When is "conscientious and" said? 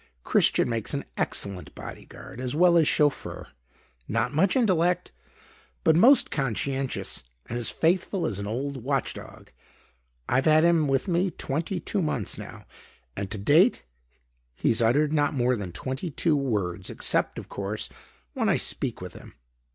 6.31-7.55